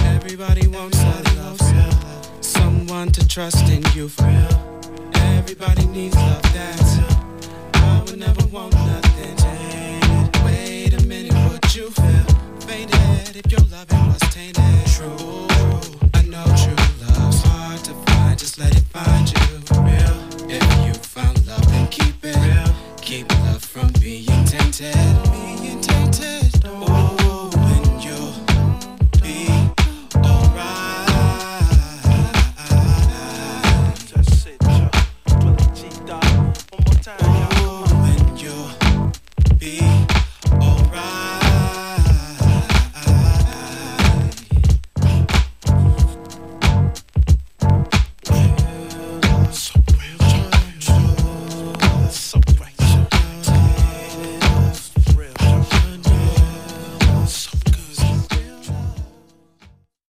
Everybody 0.05 0.67
wants 0.67 1.03
love, 1.03 1.59
someone 2.39 3.11
to 3.11 3.27
trust 3.27 3.67
in 3.69 3.83
you 3.93 4.07
for 4.07 4.23
real. 4.23 4.82
Everybody 5.43 5.85
needs 5.87 6.15
love 6.15 6.41
that 6.53 6.79
I 7.75 8.01
would 8.05 8.17
never 8.17 8.47
want 8.47 8.73
nothing. 8.73 9.35
tainted. 9.35 10.43
Wait 10.45 10.93
a 10.93 11.05
minute, 11.05 11.33
would 11.51 11.75
you 11.75 11.89
feel 11.91 12.25
faded 12.61 13.35
if 13.35 13.51
your 13.51 13.59
loving 13.69 14.07
was 14.07 14.21
tainted? 14.33 14.63
True, 14.87 15.47
I 16.13 16.21
know 16.31 16.45
true 16.55 16.85
love's 17.01 17.41
hard 17.43 17.83
to 17.83 17.93
find. 18.05 18.39
Just 18.39 18.57
let 18.57 18.73
it 18.73 18.83
find 18.83 19.29
you. 19.29 19.83
Real, 19.83 20.49
if 20.49 20.63
you 20.87 20.93
found 20.93 21.45
love, 21.45 21.67
then 21.67 21.87
keep 21.87 22.15
it. 22.23 22.37
Real, 22.37 22.75
keep 23.01 23.29
love 23.43 23.61
from 23.61 23.91
being 23.99 24.45
tainted. 24.45 25.42